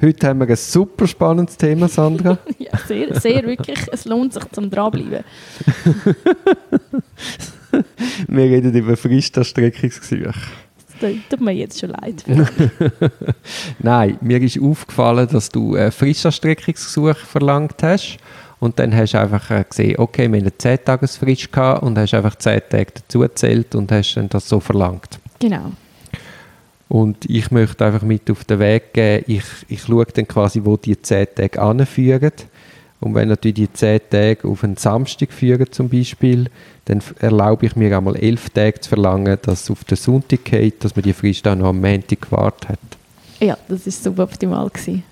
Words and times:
Heute 0.00 0.28
haben 0.28 0.38
wir 0.38 0.48
ein 0.48 0.56
super 0.56 1.08
spannendes 1.08 1.56
Thema, 1.56 1.88
Sandra. 1.88 2.38
ja, 2.58 2.70
sehr, 2.86 3.18
sehr 3.20 3.44
wirklich. 3.44 3.80
Es 3.90 4.04
lohnt 4.04 4.32
sich 4.32 4.44
zum 4.52 4.70
dranbleiben. 4.70 5.24
wir 8.28 8.44
reden 8.44 8.72
über 8.74 8.96
Fristerstreckungsgesuche. 8.96 10.34
Das 11.00 11.12
tut 11.28 11.40
mir 11.40 11.52
jetzt 11.52 11.80
schon 11.80 11.90
leid. 11.90 12.24
Nein, 13.80 14.18
mir 14.20 14.40
ist 14.40 14.60
aufgefallen, 14.60 15.28
dass 15.32 15.48
du 15.48 15.74
ein 15.74 15.90
Fristerstreckungsgesuch 15.90 17.16
verlangt 17.16 17.82
hast. 17.82 18.18
Und 18.60 18.78
dann 18.78 18.94
hast 18.94 19.14
du 19.14 19.20
einfach 19.20 19.50
äh, 19.50 19.64
gesehen, 19.68 19.98
okay, 19.98 20.30
wir 20.30 20.40
hatten 20.40 20.52
eine 20.68 20.76
10-Tagesfrist 20.76 21.80
und 21.80 21.98
hast 21.98 22.14
einfach 22.14 22.36
10 22.36 22.62
Tage 22.68 22.92
dazu 22.94 23.20
gezählt 23.20 23.74
und 23.74 23.90
hast 23.90 24.14
dann 24.14 24.28
das 24.28 24.48
so 24.48 24.60
verlangt. 24.60 25.18
Genau. 25.40 25.72
Und 26.88 27.28
ich 27.28 27.50
möchte 27.50 27.84
einfach 27.84 28.02
mit 28.02 28.30
auf 28.30 28.44
den 28.44 28.60
Weg 28.60 28.94
geben, 28.94 29.24
ich, 29.26 29.44
ich 29.68 29.82
schaue 29.82 30.06
dann 30.06 30.26
quasi, 30.26 30.62
wo 30.64 30.76
die 30.76 31.00
10 31.00 31.26
Tage 31.34 31.60
anführen. 31.60 32.32
Und 33.00 33.14
wenn 33.14 33.28
natürlich 33.28 33.54
die 33.54 33.72
10 33.72 34.00
Tage 34.10 34.48
auf 34.48 34.64
einen 34.64 34.76
Samstag 34.76 35.32
führen 35.32 35.70
zum 35.70 35.88
Beispiel, 35.88 36.46
dann 36.86 37.02
erlaube 37.20 37.66
ich 37.66 37.76
mir 37.76 37.96
einmal 37.96 38.16
11 38.16 38.50
Tage 38.50 38.80
zu 38.80 38.88
verlangen, 38.88 39.38
dass 39.42 39.64
es 39.64 39.70
auf 39.70 39.84
den 39.84 39.96
Sonntag 39.96 40.44
geht, 40.44 40.82
dass 40.82 40.96
man 40.96 41.02
die 41.02 41.12
Frist 41.12 41.44
dann 41.44 41.58
noch 41.58 41.68
am 41.68 41.80
Montag 41.80 42.22
gewartet 42.22 42.70
hat. 42.70 42.78
Ja, 43.40 43.56
das 43.68 43.86
war 43.86 43.92
suboptimal. 43.92 44.68
Gewesen. 44.70 45.04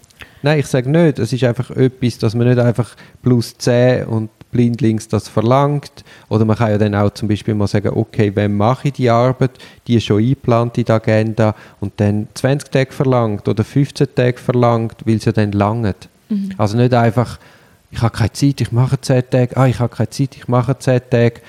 Nein, 0.42 0.60
ich 0.60 0.66
sage 0.66 0.90
nicht. 0.90 1.18
Es 1.18 1.32
ist 1.32 1.44
einfach 1.44 1.70
etwas, 1.70 2.18
dass 2.18 2.34
man 2.34 2.48
nicht 2.48 2.58
einfach 2.58 2.96
plus 3.22 3.56
10 3.58 4.06
und 4.06 4.30
blindlings 4.50 5.08
das 5.08 5.28
verlangt. 5.28 6.04
Oder 6.28 6.44
man 6.44 6.56
kann 6.56 6.70
ja 6.70 6.78
dann 6.78 6.94
auch 6.94 7.10
zum 7.10 7.28
Beispiel 7.28 7.54
mal 7.54 7.66
sagen, 7.66 7.88
okay, 7.94 8.34
wem 8.34 8.56
mache 8.56 8.88
ich 8.88 8.94
die 8.94 9.10
Arbeit? 9.10 9.52
Die 9.86 9.96
ist 9.96 10.04
schon 10.04 10.22
eingeplant 10.22 10.78
in 10.78 10.84
die 10.84 10.92
Agenda 10.92 11.54
und 11.80 11.92
dann 11.96 12.28
20 12.34 12.70
Tage 12.70 12.92
verlangt 12.92 13.48
oder 13.48 13.64
15 13.64 14.14
Tage 14.14 14.38
verlangt, 14.38 14.96
weil 15.04 15.16
es 15.16 15.24
ja 15.24 15.32
dann 15.32 15.52
langt. 15.52 16.08
Mhm. 16.28 16.50
Also 16.56 16.76
nicht 16.76 16.94
einfach, 16.94 17.38
ich 17.90 18.00
habe 18.02 18.16
keine 18.16 18.32
Zeit, 18.32 18.60
ich 18.60 18.72
mache 18.72 19.00
10 19.00 19.30
Tage, 19.30 19.56
ah, 19.56 19.66
ich 19.66 19.78
habe 19.78 19.94
keine 19.94 20.10
Zeit, 20.10 20.36
ich 20.36 20.48
mache 20.48 20.78
10 20.78 21.00
Tage. 21.10 21.40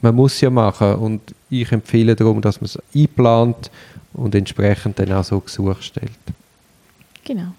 Man 0.00 0.14
muss 0.14 0.40
ja 0.40 0.50
machen 0.50 0.94
und 0.96 1.20
ich 1.48 1.70
empfehle 1.70 2.16
darum, 2.16 2.40
dass 2.40 2.60
man 2.60 2.66
es 2.66 2.78
einplant 2.94 3.70
und 4.14 4.34
entsprechend 4.34 4.98
dann 4.98 5.12
auch 5.12 5.24
so 5.24 5.40
Gesuch 5.40 5.80
stellt. 5.80 6.10
Genau. 7.24 7.52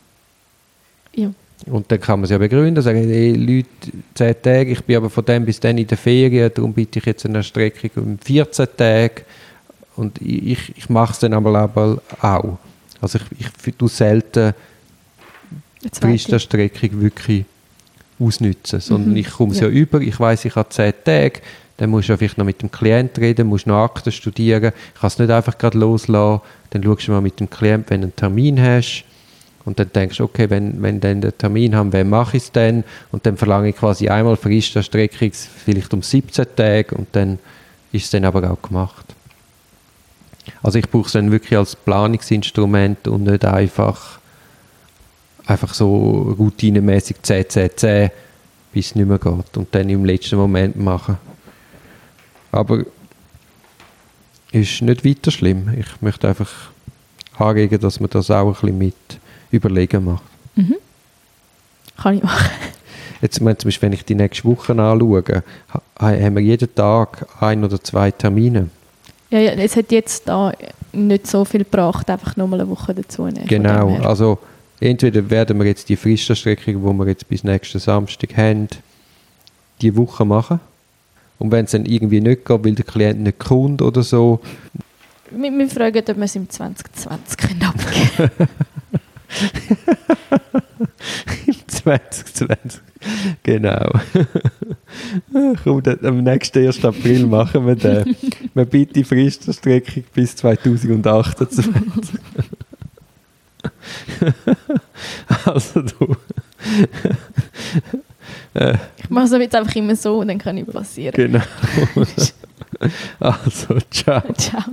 Ja. 1.16 1.32
Und 1.66 1.92
dann 1.92 2.00
kann 2.00 2.20
man 2.20 2.26
es 2.26 2.30
ja 2.30 2.38
begründen, 2.38 2.82
sagen, 2.82 3.08
hey, 3.08 3.34
Leute, 3.34 3.68
10 4.16 4.36
Tage, 4.42 4.72
ich 4.72 4.84
bin 4.84 4.98
aber 4.98 5.10
von 5.10 5.24
dem 5.24 5.46
bis 5.46 5.60
dann 5.60 5.78
in 5.78 5.88
der 5.88 5.98
Ferien, 5.98 6.52
darum 6.54 6.74
biete 6.74 7.00
ich 7.00 7.06
jetzt 7.06 7.26
eine 7.26 7.42
Streckung 7.42 7.92
um 7.96 8.20
14 8.20 8.68
Tage. 8.76 9.22
Und 9.96 10.22
ich, 10.22 10.76
ich 10.76 10.90
mache 10.90 11.14
es 11.14 11.20
dann 11.20 11.34
aber 11.34 12.02
auch. 12.22 12.58
Also 13.00 13.20
ich, 13.38 13.50
ich 13.66 13.76
tue 13.76 13.90
selten 13.90 14.54
die 15.84 15.90
Fristerstreckung 16.00 17.02
wirklich 17.02 17.46
ausnutzen, 18.20 18.80
sondern 18.80 19.12
mhm. 19.12 19.18
ich 19.18 19.30
komme 19.30 19.52
es 19.52 19.60
ja. 19.60 19.68
ja. 19.68 19.74
über, 19.74 20.02
ich 20.02 20.20
weiß 20.20 20.46
ich 20.46 20.56
habe 20.56 20.70
10 20.70 20.94
Tage, 21.04 21.42
dann 21.78 21.90
musst 21.90 22.10
du 22.10 22.18
vielleicht 22.18 22.38
noch 22.38 22.46
mit 22.46 22.62
dem 22.62 22.72
Klient 22.72 23.18
reden, 23.20 23.48
musst 23.48 23.68
noch 23.68 23.84
Akten 23.84 24.12
studieren, 24.12 24.72
ich 24.94 25.00
kann 25.00 25.08
es 25.08 25.20
nicht 25.20 25.32
einfach 25.32 25.58
gerade 25.58 25.78
loslassen, 25.78 26.42
dann 26.70 26.84
schaust 26.84 27.08
du 27.08 27.12
mal 27.12 27.22
mit 27.22 27.40
dem 27.40 27.50
Klient, 27.50 27.90
wenn 27.90 28.02
du 28.02 28.08
einen 28.08 28.16
Termin 28.16 28.62
hast, 28.62 29.04
und 29.66 29.80
dann 29.80 29.92
denkst 29.94 30.18
du, 30.18 30.26
okay, 30.26 30.50
wenn, 30.50 30.82
wenn 30.82 31.00
dann 31.00 31.22
den 31.22 31.38
Termin 31.38 31.76
haben, 31.76 31.94
wann 31.94 32.10
mache 32.10 32.38
ich 32.38 32.44
es 32.44 32.52
denn? 32.52 32.84
Und 33.12 33.26
dann 33.26 33.38
verlange 33.38 33.70
ich 33.70 33.76
quasi 33.76 34.10
einmal 34.10 34.36
Fristerstreckung 34.36 35.32
vielleicht 35.32 35.94
um 35.94 36.02
17 36.02 36.46
Tage 36.56 36.96
und 36.96 37.08
dann 37.14 37.40
ist 37.92 38.06
es 38.06 38.12
dann 38.12 38.26
aber 38.26 38.52
auch 38.52 38.62
gemacht. 38.62 39.06
Also 40.62 40.80
ich 40.80 40.90
brauche 40.90 41.08
es 41.08 41.14
dann 41.14 41.32
wirklich 41.32 41.58
als 41.58 41.76
Planungsinstrument 41.76 43.08
und 43.08 43.24
nicht 43.24 43.46
einfach, 43.46 44.20
einfach 45.46 45.74
so 45.74 46.36
routinemäßig 46.38 47.22
10, 47.22 47.50
10, 47.50 47.70
10, 47.76 48.12
bis 48.74 48.88
es 48.88 48.96
nicht 48.96 49.08
mehr 49.08 49.20
geht 49.20 49.58
und 49.58 49.68
dann 49.72 49.90
im 49.90 50.04
letzten 50.04 50.36
Moment 50.36 50.76
machen. 50.76 51.18
Aber 52.52 52.84
ist 54.52 54.82
nicht 54.82 55.06
weiter 55.06 55.32
schlimm. 55.32 55.74
Ich 55.78 56.02
möchte 56.02 56.28
einfach 56.28 56.52
anregen, 57.38 57.80
dass 57.80 58.00
man 58.00 58.10
das 58.10 58.30
auch 58.30 58.48
ein 58.48 58.54
bisschen 58.54 58.78
mit 58.78 58.96
Überlegen 59.56 60.06
macht. 60.06 60.24
Mhm. 60.56 60.76
Kann 61.98 62.18
ich 62.18 62.24
machen. 62.24 62.50
Jetzt 63.22 63.36
zum 63.36 63.46
Beispiel, 63.46 63.82
wenn 63.82 63.94
ich 63.94 64.04
die 64.04 64.16
nächste 64.16 64.44
Woche 64.44 64.74
anschaue, 64.74 65.44
haben 65.98 66.36
wir 66.36 66.42
jeden 66.42 66.76
Tag 66.76 67.26
ein 67.40 67.64
oder 67.64 67.82
zwei 67.82 68.12
Termine. 68.12 68.70
Ja, 69.30 69.40
ja, 69.40 69.52
es 69.54 69.76
hat 69.78 69.92
jetzt 69.92 70.28
da 70.28 70.52
nicht 70.92 71.28
so 71.28 71.46
viel 71.46 71.64
gebracht, 71.64 72.10
einfach 72.10 72.36
nochmal 72.36 72.62
eine 72.62 72.70
Woche 72.70 72.94
dazu 72.94 73.26
nehmen. 73.26 73.48
Genau, 73.48 73.96
also 74.04 74.40
entweder 74.80 75.30
werden 75.30 75.58
wir 75.58 75.66
jetzt 75.66 75.88
die 75.90 75.96
Fristerstreckung, 75.96 76.76
die 76.76 77.00
wir 77.00 77.08
jetzt 77.08 77.28
bis 77.30 77.44
nächsten 77.44 77.80
Samstag 77.80 78.36
haben, 78.36 78.68
die 79.82 79.96
Woche 79.96 80.26
machen. 80.26 80.60
Und 81.40 81.52
wenn 81.52 81.66
es 81.66 81.72
dann 81.72 81.86
irgendwie 81.86 82.22
nicht 82.22 82.46
geht, 82.46 82.64
weil 82.66 82.76
der 82.76 82.86
Klient 82.86 83.22
nicht 83.22 83.40
kommt 83.40 83.82
oder 83.82 84.04
so. 84.04 84.40
Wir, 85.32 85.52
wir 85.52 85.70
fragen, 85.70 86.04
ob 86.08 86.18
wir 86.18 86.24
es 86.24 86.36
im 86.36 86.50
2020 86.50 87.40
abgeben 87.62 88.12
können. 88.18 88.50
2020. 91.68 92.82
Genau. 93.44 93.92
Komm, 95.64 95.84
am 96.04 96.24
nächsten 96.24 96.66
1. 96.66 96.84
April 96.86 97.28
machen 97.28 97.68
wir 97.68 97.76
den. 97.76 98.16
Wir 98.54 98.66
bieten 98.66 98.94
die 98.94 99.04
Fristerstreckung 99.04 100.06
bis 100.14 100.38
2028. 100.38 101.66
also 105.46 105.82
du. 105.82 106.16
ich 108.98 109.10
mache 109.10 109.26
es 109.26 109.32
jetzt 109.32 109.56
einfach 109.56 109.76
immer 109.76 109.96
so 109.96 110.20
und 110.20 110.28
dann 110.30 110.38
kann 110.38 110.56
ich 110.58 110.68
passieren. 110.68 111.16
Genau. 111.16 111.42
also, 113.20 113.78
ciao. 113.90 114.22
Ciao. 114.34 114.64